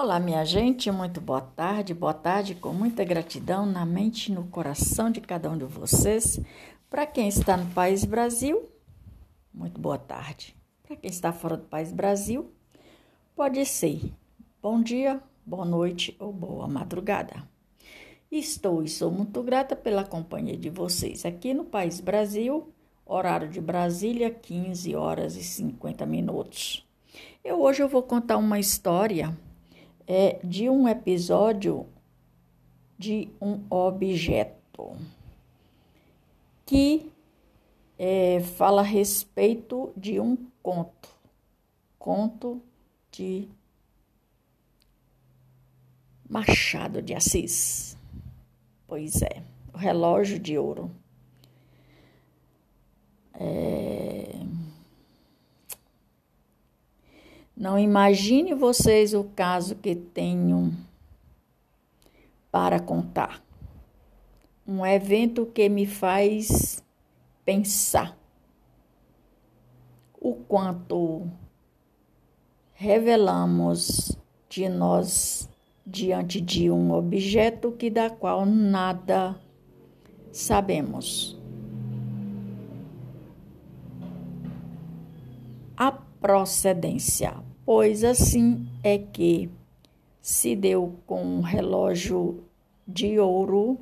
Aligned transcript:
Olá, 0.00 0.20
minha 0.20 0.44
gente, 0.44 0.92
muito 0.92 1.20
boa 1.20 1.40
tarde, 1.40 1.92
boa 1.92 2.14
tarde, 2.14 2.54
com 2.54 2.72
muita 2.72 3.02
gratidão 3.02 3.66
na 3.66 3.84
mente 3.84 4.30
e 4.30 4.32
no 4.32 4.46
coração 4.46 5.10
de 5.10 5.20
cada 5.20 5.50
um 5.50 5.58
de 5.58 5.64
vocês. 5.64 6.38
Para 6.88 7.04
quem 7.04 7.26
está 7.26 7.56
no 7.56 7.66
país 7.72 8.04
Brasil, 8.04 8.70
muito 9.52 9.80
boa 9.80 9.98
tarde. 9.98 10.56
Para 10.84 10.94
quem 10.94 11.10
está 11.10 11.32
fora 11.32 11.56
do 11.56 11.64
país 11.64 11.90
Brasil, 11.90 12.48
pode 13.34 13.66
ser 13.66 14.14
bom 14.62 14.80
dia, 14.80 15.20
boa 15.44 15.64
noite 15.64 16.16
ou 16.20 16.32
boa 16.32 16.68
madrugada. 16.68 17.42
Estou 18.30 18.84
e 18.84 18.88
sou 18.88 19.10
muito 19.10 19.42
grata 19.42 19.74
pela 19.74 20.04
companhia 20.04 20.56
de 20.56 20.70
vocês 20.70 21.26
aqui 21.26 21.52
no 21.52 21.64
país 21.64 21.98
Brasil, 21.98 22.72
horário 23.04 23.48
de 23.48 23.60
Brasília, 23.60 24.30
15 24.30 24.94
horas 24.94 25.34
e 25.34 25.42
50 25.42 26.06
minutos. 26.06 26.86
Eu 27.42 27.60
hoje 27.60 27.82
eu 27.82 27.88
vou 27.88 28.04
contar 28.04 28.36
uma 28.36 28.60
história 28.60 29.36
é 30.08 30.40
de 30.42 30.70
um 30.70 30.88
episódio 30.88 31.86
de 32.98 33.28
um 33.40 33.60
objeto 33.68 34.96
que 36.64 37.12
é, 37.98 38.40
fala 38.40 38.80
a 38.80 38.84
respeito 38.84 39.92
de 39.94 40.18
um 40.18 40.36
conto, 40.62 41.10
conto 41.98 42.62
de 43.12 43.48
Machado 46.28 47.02
de 47.02 47.14
Assis. 47.14 47.96
Pois 48.86 49.20
é, 49.20 49.42
o 49.74 49.76
relógio 49.76 50.38
de 50.38 50.56
ouro. 50.56 50.90
É... 53.34 53.77
Não 57.58 57.76
imagine 57.76 58.54
vocês 58.54 59.12
o 59.14 59.24
caso 59.24 59.74
que 59.74 59.96
tenho 59.96 60.72
para 62.52 62.78
contar. 62.78 63.42
Um 64.64 64.86
evento 64.86 65.44
que 65.44 65.68
me 65.68 65.84
faz 65.84 66.80
pensar 67.44 68.16
o 70.20 70.34
quanto 70.34 71.26
revelamos 72.74 74.16
de 74.48 74.68
nós 74.68 75.50
diante 75.84 76.40
de 76.40 76.70
um 76.70 76.92
objeto 76.92 77.72
que 77.72 77.90
da 77.90 78.08
qual 78.08 78.46
nada 78.46 79.34
sabemos. 80.30 81.36
A 85.76 85.90
procedência 85.90 87.47
pois 87.68 88.02
assim 88.02 88.66
é 88.82 88.96
que 88.96 89.50
se 90.22 90.56
deu 90.56 90.98
com 91.06 91.22
um 91.22 91.42
relógio 91.42 92.42
de 92.86 93.20
ouro 93.20 93.78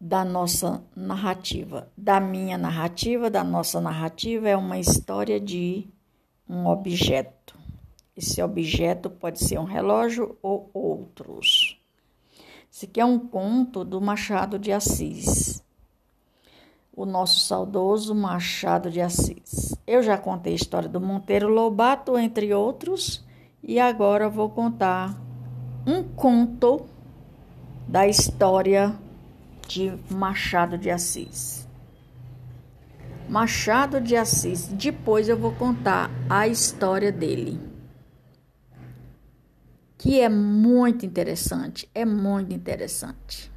da 0.00 0.24
nossa 0.24 0.82
narrativa. 0.96 1.92
Da 1.94 2.18
minha 2.18 2.56
narrativa, 2.56 3.28
da 3.28 3.44
nossa 3.44 3.82
narrativa, 3.82 4.48
é 4.48 4.56
uma 4.56 4.78
história 4.78 5.38
de 5.38 5.86
um 6.48 6.66
objeto. 6.66 7.54
Esse 8.16 8.40
objeto 8.40 9.10
pode 9.10 9.44
ser 9.44 9.58
um 9.58 9.64
relógio 9.64 10.38
ou 10.40 10.70
outros. 10.72 11.78
Esse 12.72 12.86
aqui 12.86 12.98
é 12.98 13.04
um 13.04 13.18
conto 13.18 13.84
do 13.84 14.00
Machado 14.00 14.58
de 14.58 14.72
Assis 14.72 15.62
o 16.94 17.06
nosso 17.06 17.40
saudoso 17.40 18.14
Machado 18.14 18.90
de 18.90 19.00
Assis. 19.00 19.74
Eu 19.92 20.02
já 20.02 20.16
contei 20.16 20.54
a 20.54 20.56
história 20.56 20.88
do 20.88 20.98
Monteiro 20.98 21.48
Lobato, 21.48 22.18
entre 22.18 22.54
outros, 22.54 23.22
e 23.62 23.78
agora 23.78 24.26
vou 24.26 24.48
contar 24.48 25.14
um 25.86 26.02
conto 26.02 26.86
da 27.86 28.08
história 28.08 28.98
de 29.68 29.92
Machado 30.08 30.78
de 30.78 30.88
Assis. 30.88 31.68
Machado 33.28 34.00
de 34.00 34.16
Assis, 34.16 34.66
depois 34.68 35.28
eu 35.28 35.36
vou 35.36 35.52
contar 35.52 36.10
a 36.26 36.48
história 36.48 37.12
dele, 37.12 37.60
que 39.98 40.22
é 40.22 40.28
muito 40.30 41.04
interessante, 41.04 41.86
é 41.94 42.06
muito 42.06 42.54
interessante. 42.54 43.51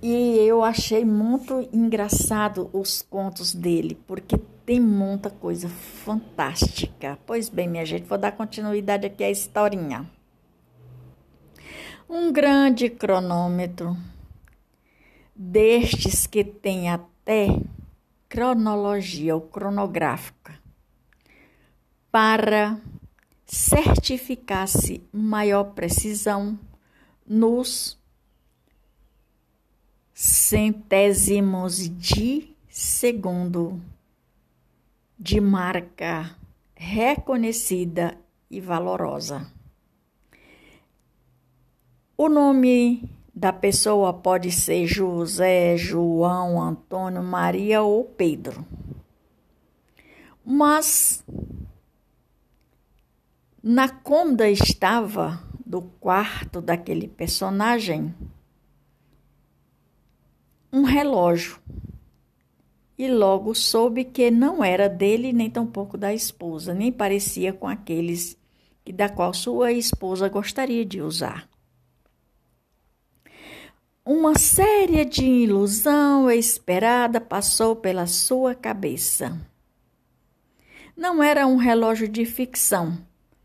E 0.00 0.38
eu 0.38 0.62
achei 0.62 1.04
muito 1.04 1.68
engraçado 1.72 2.70
os 2.72 3.02
contos 3.02 3.52
dele, 3.52 3.98
porque 4.06 4.38
tem 4.64 4.80
muita 4.80 5.28
coisa 5.28 5.68
fantástica. 5.68 7.18
Pois 7.26 7.48
bem, 7.48 7.66
minha 7.66 7.84
gente, 7.84 8.04
vou 8.04 8.16
dar 8.16 8.32
continuidade 8.32 9.06
aqui 9.06 9.24
à 9.24 9.30
historinha. 9.30 10.08
Um 12.08 12.32
grande 12.32 12.88
cronômetro, 12.88 13.96
destes 15.34 16.26
que 16.26 16.44
tem 16.44 16.88
até 16.88 17.48
cronologia 18.28 19.34
ou 19.34 19.40
cronográfica, 19.40 20.58
para 22.10 22.78
certificar-se 23.46 25.02
maior 25.12 25.64
precisão 25.64 26.58
nos 27.26 27.98
centésimos 30.20 31.88
de 31.96 32.52
segundo 32.68 33.80
de 35.16 35.40
marca 35.40 36.36
reconhecida 36.74 38.18
e 38.50 38.60
valorosa. 38.60 39.46
O 42.16 42.28
nome 42.28 43.08
da 43.32 43.52
pessoa 43.52 44.12
pode 44.12 44.50
ser 44.50 44.88
José, 44.88 45.76
João, 45.76 46.60
Antônio, 46.60 47.22
Maria 47.22 47.82
ou 47.82 48.02
Pedro. 48.02 48.66
Mas 50.44 51.24
na 53.62 53.88
cômoda 53.88 54.50
estava 54.50 55.40
do 55.64 55.82
quarto 56.00 56.60
daquele 56.60 57.06
personagem 57.06 58.12
um 60.72 60.82
relógio 60.82 61.58
e 62.98 63.08
logo 63.08 63.54
soube 63.54 64.04
que 64.04 64.30
não 64.30 64.62
era 64.62 64.88
dele 64.88 65.32
nem 65.32 65.48
tampouco 65.48 65.96
da 65.96 66.12
esposa, 66.12 66.74
nem 66.74 66.90
parecia 66.90 67.52
com 67.52 67.68
aqueles 67.68 68.36
que 68.84 68.92
da 68.92 69.08
qual 69.08 69.32
sua 69.32 69.70
esposa 69.70 70.28
gostaria 70.28 70.84
de 70.84 71.00
usar. 71.00 71.48
Uma 74.04 74.36
série 74.38 75.04
de 75.04 75.24
ilusão 75.24 76.30
esperada 76.30 77.20
passou 77.20 77.76
pela 77.76 78.06
sua 78.06 78.54
cabeça. 78.54 79.38
Não 80.96 81.22
era 81.22 81.46
um 81.46 81.56
relógio 81.56 82.08
de 82.08 82.24
ficção, 82.24 82.98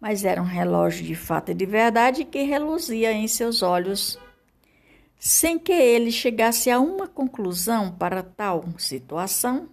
mas 0.00 0.24
era 0.24 0.42
um 0.42 0.46
relógio 0.46 1.06
de 1.06 1.14
fato 1.14 1.52
e 1.52 1.54
de 1.54 1.64
verdade 1.64 2.24
que 2.24 2.42
reluzia 2.42 3.12
em 3.12 3.26
seus 3.28 3.62
olhos 3.62 4.18
sem 5.18 5.58
que 5.58 5.72
ele 5.72 6.10
chegasse 6.10 6.70
a 6.70 6.78
uma 6.78 7.08
conclusão 7.08 7.90
para 7.90 8.22
tal 8.22 8.64
situação, 8.78 9.68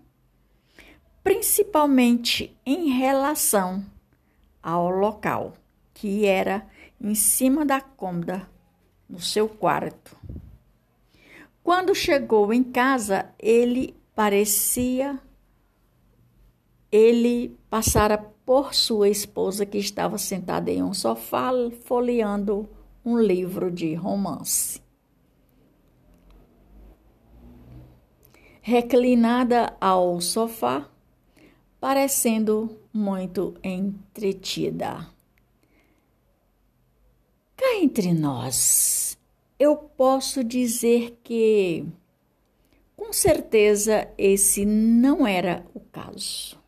principalmente 1.23 2.55
em 2.65 2.89
relação 2.89 3.85
ao 4.61 4.89
local, 4.89 5.53
que 5.93 6.25
era 6.25 6.65
em 6.99 7.13
cima 7.13 7.65
da 7.65 7.79
cômoda 7.79 8.49
no 9.07 9.19
seu 9.19 9.47
quarto. 9.47 10.17
Quando 11.63 11.93
chegou 11.93 12.53
em 12.53 12.63
casa, 12.63 13.29
ele 13.39 13.95
parecia 14.15 15.19
ele 16.95 17.57
passara 17.69 18.17
por 18.17 18.73
sua 18.73 19.09
esposa 19.09 19.65
que 19.65 19.77
estava 19.77 20.17
sentada 20.17 20.71
em 20.71 20.81
um 20.81 20.93
sofá 20.93 21.51
folheando 21.83 22.69
um 23.03 23.19
livro 23.19 23.69
de 23.69 23.93
romance. 23.95 24.84
Reclinada 28.67 29.77
ao 29.79 30.19
sofá, 30.19 30.89
parecendo 31.79 32.75
muito 32.91 33.55
entretida. 33.63 35.07
Cá 37.55 37.75
entre 37.79 38.11
nós, 38.11 39.19
eu 39.59 39.77
posso 39.77 40.43
dizer 40.43 41.19
que, 41.23 41.85
com 42.97 43.13
certeza, 43.13 44.11
esse 44.17 44.65
não 44.65 45.27
era 45.27 45.63
o 45.71 45.79
caso. 45.79 46.59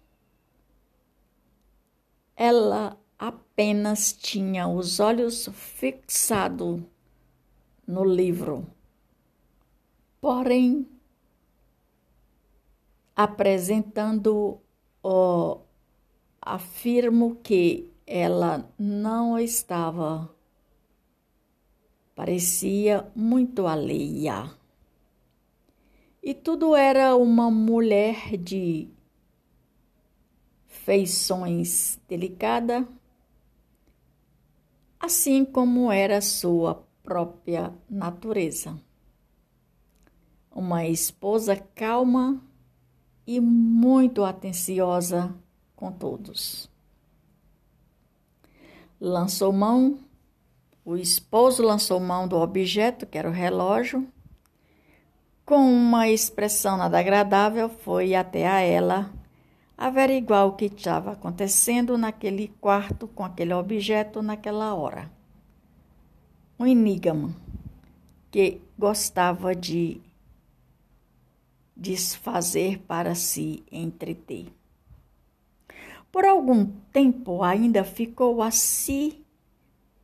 Ela 2.35 2.95
apenas 3.17 4.13
tinha 4.13 4.67
os 4.67 4.99
olhos 4.99 5.49
fixados 5.51 6.79
no 7.87 8.05
livro. 8.05 8.67
Porém, 10.21 10.87
apresentando 13.17 14.61
afirmo 16.39 17.37
que 17.37 17.91
ela 18.05 18.71
não 18.77 19.39
estava, 19.39 20.29
parecia 22.15 23.11
muito 23.15 23.65
alheia. 23.65 24.51
E 26.21 26.31
tudo 26.35 26.75
era 26.75 27.15
uma 27.15 27.49
mulher 27.49 28.37
de 28.37 28.87
feições 30.67 31.99
delicada, 32.07 32.87
assim 34.99 35.43
como 35.43 35.91
era 35.91 36.21
sua 36.21 36.85
própria 37.01 37.73
natureza. 37.89 38.79
Uma 40.51 40.85
esposa 40.85 41.55
calma 41.55 42.43
e 43.27 43.39
muito 43.41 44.23
atenciosa 44.23 45.35
com 45.75 45.91
todos. 45.91 46.69
Lançou 48.99 49.53
mão, 49.53 49.99
o 50.83 50.95
esposo 50.95 51.61
lançou 51.61 51.99
mão 51.99 52.27
do 52.27 52.37
objeto, 52.37 53.05
que 53.05 53.17
era 53.17 53.29
o 53.29 53.33
relógio, 53.33 54.07
com 55.45 55.57
uma 55.57 56.07
expressão 56.07 56.77
nada 56.77 56.97
agradável, 56.97 57.69
foi 57.69 58.15
até 58.15 58.47
a 58.47 58.61
ela 58.61 59.11
averiguar 59.77 60.47
o 60.47 60.53
que 60.53 60.65
estava 60.65 61.11
acontecendo 61.11 61.97
naquele 61.97 62.47
quarto 62.59 63.07
com 63.09 63.23
aquele 63.23 63.53
objeto 63.53 64.23
naquela 64.23 64.73
hora 64.73 65.11
um 66.59 66.65
enigma 66.65 67.35
que 68.31 68.61
gostava 68.77 69.55
de 69.55 70.01
desfazer 71.77 72.79
para 72.79 73.13
se 73.13 73.63
entreter. 73.71 74.47
Por 76.11 76.25
algum 76.25 76.65
tempo 76.91 77.43
ainda 77.43 77.83
ficou 77.83 78.41
a 78.41 78.49
se 78.49 79.23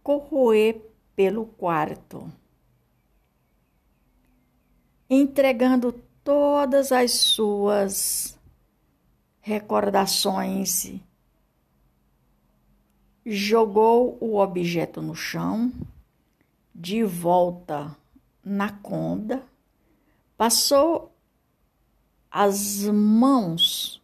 corroer 0.03 0.79
pelo 1.15 1.47
quarto, 1.47 2.31
entregando 5.09 5.91
todas 6.23 6.91
as 6.91 7.11
suas 7.11 8.39
recordações. 9.41 10.93
Jogou 13.25 14.17
o 14.19 14.37
objeto 14.37 15.01
no 15.01 15.15
chão 15.15 15.71
de 16.75 17.03
volta 17.03 17.95
na 18.43 18.69
conda, 18.69 19.41
passou 20.35 21.12
as 22.35 22.87
mãos 22.87 24.01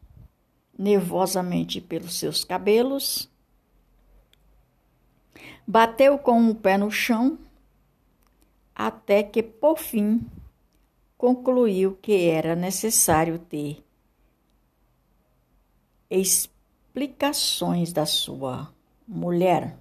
nervosamente 0.78 1.82
pelos 1.82 2.20
seus 2.20 2.44
cabelos, 2.44 3.28
bateu 5.68 6.20
com 6.20 6.48
o 6.50 6.56
pé 6.56 6.78
no 6.78 6.92
chão, 6.92 7.40
até 8.76 9.24
que, 9.24 9.42
por 9.42 9.80
fim, 9.80 10.22
concluiu 11.18 11.98
que 12.02 12.30
era 12.30 12.56
necessário 12.56 13.40
ter 13.40 13.84
explicações 16.10 17.92
da 17.92 18.06
sua 18.06 18.72
mulher. 19.08 19.76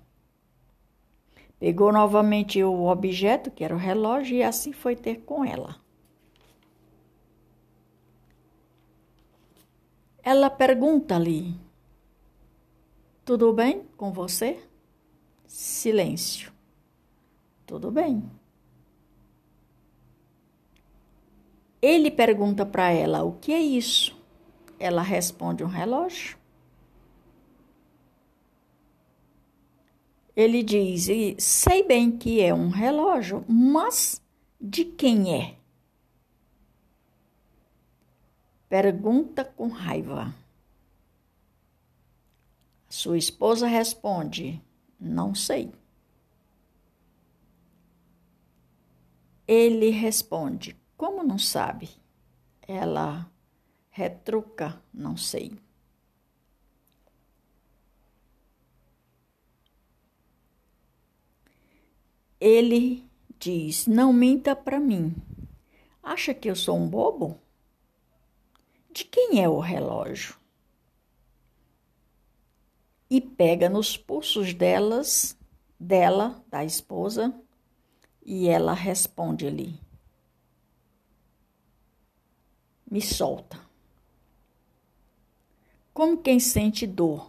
Pegou 1.60 1.92
novamente 1.92 2.62
o 2.64 2.86
objeto, 2.86 3.50
que 3.50 3.62
era 3.62 3.74
o 3.74 3.78
relógio, 3.78 4.38
e 4.38 4.42
assim 4.42 4.72
foi 4.72 4.96
ter 4.96 5.16
com 5.20 5.44
ela. 5.44 5.76
Ela 10.30 10.50
pergunta-lhe: 10.50 11.58
Tudo 13.24 13.50
bem 13.50 13.86
com 13.96 14.12
você? 14.12 14.62
Silêncio. 15.46 16.52
Tudo 17.64 17.90
bem. 17.90 18.22
Ele 21.80 22.10
pergunta 22.10 22.66
para 22.66 22.90
ela: 22.90 23.22
O 23.22 23.38
que 23.38 23.54
é 23.54 23.58
isso? 23.58 24.14
Ela 24.78 25.00
responde: 25.00 25.64
Um 25.64 25.66
relógio. 25.66 26.36
Ele 30.36 30.62
diz: 30.62 31.08
sei 31.42 31.82
bem 31.82 32.10
que 32.10 32.42
é 32.42 32.52
um 32.52 32.68
relógio, 32.68 33.46
mas 33.48 34.20
de 34.60 34.84
quem 34.84 35.34
é? 35.34 35.57
Pergunta 38.68 39.46
com 39.46 39.68
raiva. 39.68 40.34
Sua 42.86 43.16
esposa 43.16 43.66
responde: 43.66 44.62
Não 45.00 45.34
sei. 45.34 45.72
Ele 49.46 49.88
responde: 49.88 50.76
Como 50.98 51.22
não 51.22 51.38
sabe? 51.38 51.88
Ela 52.60 53.30
retruca: 53.88 54.82
Não 54.92 55.16
sei. 55.16 55.58
Ele 62.38 63.02
diz: 63.38 63.86
Não 63.86 64.12
minta 64.12 64.54
para 64.54 64.78
mim. 64.78 65.14
Acha 66.02 66.34
que 66.34 66.50
eu 66.50 66.54
sou 66.54 66.76
um 66.76 66.86
bobo? 66.86 67.47
De 68.98 69.04
quem 69.04 69.40
é 69.40 69.48
o 69.48 69.60
relógio? 69.60 70.34
E 73.08 73.20
pega 73.20 73.68
nos 73.68 73.96
pulsos 73.96 74.52
delas, 74.52 75.38
dela, 75.78 76.44
da 76.48 76.64
esposa, 76.64 77.32
e 78.26 78.48
ela 78.48 78.74
responde-lhe: 78.74 79.80
Me 82.90 83.00
solta. 83.00 83.60
Como 85.94 86.20
quem 86.20 86.40
sente 86.40 86.84
dor 86.84 87.28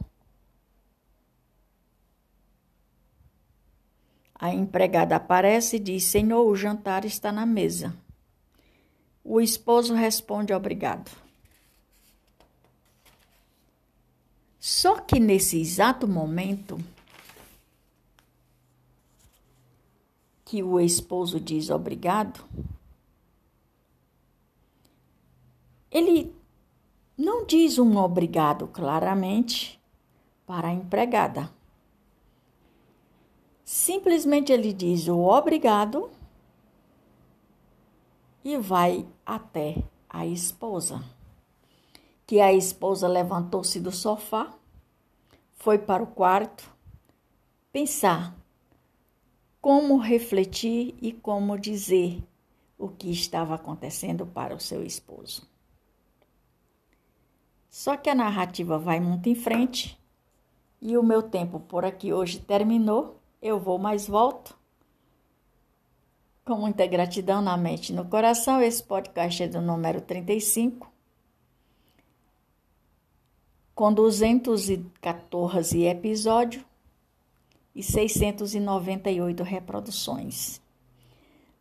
A 4.33 4.51
empregada 4.51 5.17
aparece 5.17 5.75
e 5.75 5.79
diz: 5.79 6.05
Senhor, 6.05 6.47
o 6.47 6.55
jantar 6.55 7.05
está 7.05 7.31
na 7.31 7.45
mesa. 7.45 7.95
O 9.23 9.39
esposo 9.39 9.93
responde: 9.93 10.51
Obrigado. 10.51 11.28
Só 14.59 14.99
que 14.99 15.19
nesse 15.19 15.59
exato 15.59 16.07
momento 16.07 16.77
que 20.43 20.61
o 20.61 20.79
esposo 20.79 21.39
diz 21.39 21.69
obrigado, 21.69 22.43
ele 25.89 26.35
não 27.17 27.45
diz 27.45 27.79
um 27.79 27.97
obrigado 27.97 28.67
claramente 28.67 29.79
para 30.45 30.67
a 30.67 30.73
empregada. 30.73 31.49
Simplesmente 33.63 34.51
ele 34.51 34.73
diz 34.73 35.07
o 35.07 35.19
obrigado 35.19 36.09
e 38.43 38.57
vai 38.57 39.05
até 39.25 39.83
a 40.09 40.25
esposa. 40.25 41.03
Que 42.29 42.39
a 42.39 42.53
esposa 42.53 43.07
levantou-se 43.07 43.79
do 43.79 43.91
sofá, 43.91 44.53
foi 45.55 45.79
para 45.79 46.03
o 46.03 46.05
quarto 46.05 46.71
pensar 47.71 48.37
como 49.59 49.97
refletir 49.97 50.93
e 51.01 51.11
como 51.11 51.57
dizer 51.57 52.23
o 52.77 52.87
que 52.87 53.09
estava 53.09 53.55
acontecendo 53.55 54.27
para 54.27 54.53
o 54.53 54.59
seu 54.59 54.83
esposo. 54.83 55.49
Só 57.67 57.97
que 57.97 58.11
a 58.11 58.13
narrativa 58.13 58.77
vai 58.77 58.99
muito 58.99 59.27
em 59.27 59.33
frente 59.33 59.99
e 60.79 60.95
o 60.95 61.01
meu 61.01 61.23
tempo 61.23 61.59
por 61.59 61.83
aqui 61.83 62.13
hoje 62.13 62.39
terminou. 62.39 63.19
Eu 63.41 63.59
vou, 63.59 63.79
mas 63.79 64.07
volto. 64.07 64.55
Com 66.45 66.57
muita 66.57 66.85
gratidão 66.85 67.41
na 67.41 67.57
mente 67.57 67.91
e 67.91 67.95
no 67.95 68.05
coração, 68.05 68.61
esse 68.61 68.83
podcast 68.83 69.41
é 69.41 69.47
do 69.47 69.59
número 69.59 69.99
35, 69.99 70.98
com 73.79 73.93
214 73.93 75.83
episódios 75.85 76.65
e 77.73 77.81
698 77.81 79.41
reproduções. 79.41 80.59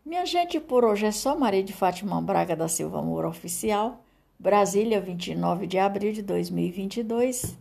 Minha 0.05 0.27
gente, 0.27 0.59
por 0.59 0.85
hoje 0.85 1.07
é 1.07 1.13
só 1.13 1.39
Maria 1.39 1.63
de 1.63 1.73
Fátima 1.73 2.21
Braga 2.21 2.57
da 2.57 2.67
Silva 2.67 3.01
Moura 3.01 3.29
Oficial, 3.29 4.03
Brasília, 4.37 5.01
29 5.01 5.69
de 5.69 5.79
abril 5.79 6.13
de 6.13 6.23
2022. 6.23 7.57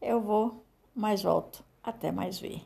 Eu 0.00 0.18
vou, 0.18 0.64
mas 0.96 1.22
volto. 1.22 1.62
Até 1.82 2.10
mais 2.10 2.38
ver. 2.38 2.62